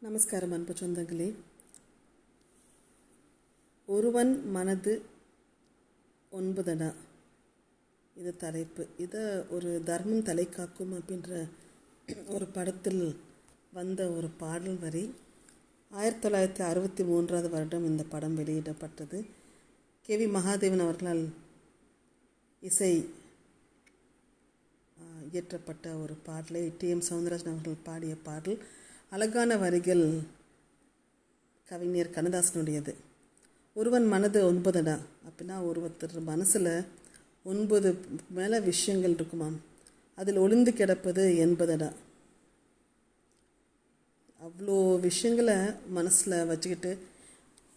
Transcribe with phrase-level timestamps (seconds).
[0.00, 1.34] நமஸ்காரம் அன்பு சொந்தங்களே.
[3.86, 5.02] ஒருவன் மனது
[6.32, 6.94] ஒன்பதடா
[8.16, 8.86] இது தலைப்பு.
[8.98, 11.48] இதை ஒரு தர்மம் தலை காக்கும் அப்படின்ற
[12.26, 13.16] ஒரு படத்தில்
[13.72, 15.14] வந்த ஒரு பாடல் வரி.
[15.90, 19.26] ஆயிரத்தி தொள்ளாயிரத்தி அறுபத்தி மூன்றாவது வருடம் இந்த படம் வெளியிடப்பட்டது.
[20.02, 20.16] கே.
[20.16, 20.28] வி.
[20.28, 21.28] மகாதேவன் அவர்களால்
[22.60, 23.08] இசை
[25.32, 26.88] இயற்றப்பட்ட ஒரு பாடலை டி.
[26.88, 27.02] எம்.
[27.10, 28.58] சவுந்தரராஜன் அவர்கள் பாடிய பாடல்.
[29.10, 30.18] அழகான வரிகள்
[31.64, 32.94] கவிஞர் கண்ணதாசனுடையது.
[33.74, 34.98] ஒருவன் மனது ஒன்பதுடா?
[35.26, 36.84] அப்படின்னா ஒருத்தர் மனசில்
[37.44, 37.98] ஒன்பது
[38.30, 39.60] மேலே விஷயங்கள் இருக்குமாம்.
[40.14, 41.92] அதில் ஒளிந்து கிடப்பது எண்பதடா
[44.44, 45.56] அவ்வளோ விஷயங்களை
[45.88, 46.98] மனசில் வச்சுக்கிட்டு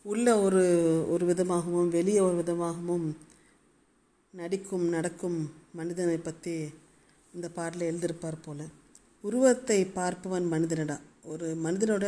[0.03, 0.63] உள்ள ஒரு
[1.09, 3.17] ஒரு விதமாகவும் வெளியே ஒரு விதமாகவும்
[4.31, 6.69] நடிக்கும் நடக்கும் மனிதனை பற்றி
[7.33, 8.63] இந்த பாடலில் எழுதியிருப்பார் போல.
[9.21, 10.99] உருவத்தை பார்ப்பவன் மனிதனடா.
[11.31, 12.05] ஒரு மனிதனோட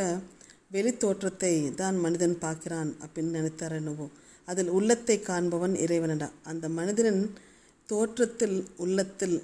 [0.70, 4.10] வெளி தோற்றத்தை தான் மனிதன் பார்க்கிறான் அப்படின்னு நினைத்தார் என்னவோ.
[4.46, 6.30] அதில் உள்ளத்தை காண்பவன் இறைவனடா.
[6.44, 7.24] அந்த மனிதனின்
[7.90, 9.38] தோற்றத்தில் உள்ளத்தில்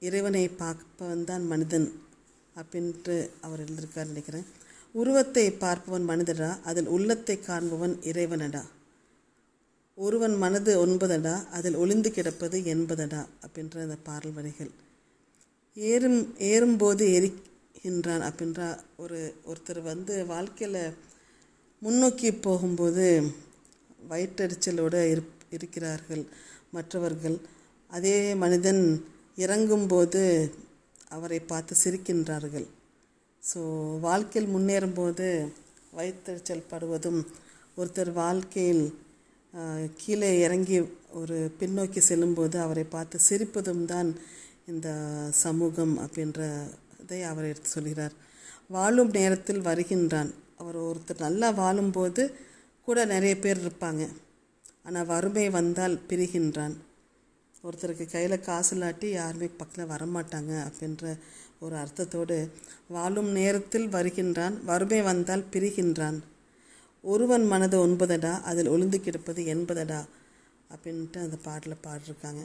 [0.00, 1.88] இறைவனை பார்ப்பவன் தான் மனிதன்
[2.56, 4.46] அப்படின்ட்டு அவர் எழுதியிருக்கார் நினைக்கிறேன்.
[4.92, 8.62] உருவத்தை பார்ப்பவன் மனிதடா அதில் உள்ளத்தை காண்பவன் இறைவனடா.
[9.98, 11.34] ஒருவன் மனது ஒன்பதடா?
[11.50, 14.70] அதில் ஒளிந்து கிடப்பது எண்பதடா அப்படின்ற அந்த பாடல் வரிகள்.
[15.76, 17.30] ஏறும் ஏறும்போது எரி
[17.88, 18.60] என்றான் அப்படின்ற
[19.02, 19.18] ஒரு
[19.50, 20.80] ஒருத்தர் வந்து வாழ்க்கையில்
[21.82, 23.06] முன்னோக்கி போகும்போது
[24.10, 26.22] வயிற்றெரிச்சலோடு இருப் இருக்கிறார்கள்
[26.76, 27.36] மற்றவர்கள்.
[27.90, 28.82] அதே மனிதன்
[29.44, 30.22] இறங்கும்போது
[31.16, 32.66] அவரை பார்த்து சிரிக்கின்றார்கள்.
[33.42, 33.60] ஸோ
[34.06, 35.26] வாழ்க்கையில் முன்னேறும்போது
[35.98, 37.20] வயிற்றெரிச்சல் படுவதும்
[37.80, 38.84] ஒருத்தர் வாழ்க்கையில்
[40.00, 40.78] கீழே இறங்கி
[41.20, 44.08] ஒரு பின்னோக்கி செல்லும்போது அவரை பார்த்து சிரிப்பதும் தான்
[44.72, 44.88] இந்த
[45.44, 46.40] சமூகம் அப்படின்ற
[47.04, 48.14] அப்படின்றதை அவர் எடுத்து சொல்கிறார்.
[48.68, 50.30] வாழும் நேரத்தில் வருகின்றான்.
[50.56, 52.22] அவர் ஒருத்தர் நல்லா வாழும்போது
[52.84, 54.02] கூட நிறைய பேர் இருப்பாங்க.
[54.82, 56.74] ஆனால் வறுமை வந்தால் பிரிகின்றான்.
[57.64, 61.18] ஒருத்தருக்கு கையில் காசு இல்லாட்டி யாருமே பக்கத்தில் வரமாட்டாங்க அப்படின்ற
[61.60, 62.50] ஒரு அர்த்தத்தோடு
[62.88, 66.18] வாழும் நேரத்தில் வருகின்றான் வறுமை வந்தால் பிரிகின்றான்.
[67.02, 70.00] ஒருவன் மனது ஒன்பதடா அதில் ஒளிந்து கிடப்பது எண்பதடா
[70.74, 72.42] அப்படின்ட்டு அந்த பாட்டில் பாடிருக்காங்க.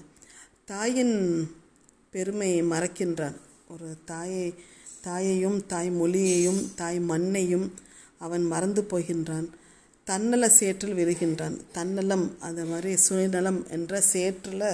[0.65, 1.15] தாயின்
[2.11, 3.37] பெருமையை மறக்கின்றான்.
[3.73, 4.45] ஒரு தாயை
[5.05, 7.67] தாயையும் தாய் மொழியையும் தாய் மண்ணையும்
[8.25, 9.47] அவன் மறந்து போகின்றான்.
[10.07, 11.55] தன்னல சேற்றில் விழுகின்றான்.
[11.77, 14.67] தன்னலம் அந்த மாதிரி சுயநலம் என்ற சேற்றில்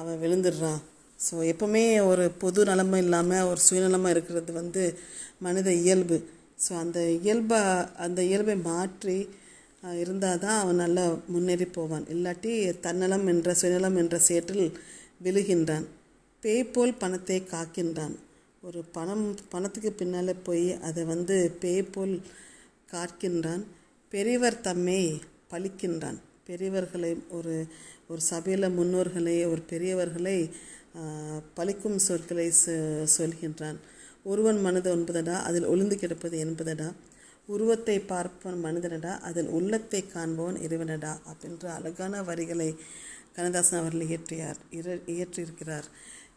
[0.00, 0.80] அவன் விழுந்துடுறான்
[1.26, 4.82] ஸோ எப்பவுமே ஒரு பொது நலமை இல்லாமல் ஒரு சுயநலமாக இருக்கிறது வந்து
[5.46, 6.18] மனித இயல்பு.
[6.64, 7.60] ஸோ அந்த இயல்பை
[8.04, 9.18] அந்த இயல்பை மாற்றி
[10.02, 11.04] இருந்தால் தான் அவன் நல்லா
[11.34, 12.04] முன்னேறி போவான்.
[12.14, 12.52] இல்லாட்டி
[12.86, 14.66] தன்னலம் என்ற சுயநலம் என்ற சேற்றில்
[15.26, 15.86] விழுகின்றான்.
[16.40, 18.14] பேய் போல் பணத்தை காக்கின்றான்.
[18.62, 22.22] ஒரு பணம் பணத்துக்கு பின்னால் போய் அதை வந்து பேய் போல்
[22.92, 23.64] காக்கின்றான்.
[24.08, 25.20] பெரியவர் தம்மை
[25.50, 26.18] பழிக்கின்றான்.
[26.46, 27.66] பெரியவர்களை ஒரு
[28.08, 30.50] ஒரு சபையில் முன்னோர்களை ஒரு பெரியவர்களை
[31.56, 33.76] பழிக்கும் சொற்களை சொ- சொல்கின்றான்.
[34.24, 36.92] ஒருவன் மனது ஒன்பதடா அதில் ஒளிந்து கிடப்பது என்பதடா?
[37.46, 39.18] உருவத்தை பார்ப்பவன் மனிதனடா?
[39.18, 41.20] அதில் உள்ளத்தை காண்பவன் இறைவனடா?
[41.26, 42.76] அப்படின்ற அழகான வரிகளை
[43.32, 45.82] கண்ணதாசன் அவர்கள் இயற்றியார் இர- இயற்றியிருக்கிறார்.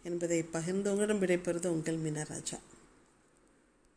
[0.04, 2.58] என்பதை பகிர்ந்தவங்களிடம் விடைபெறுவது உங்கள் மீனராஜா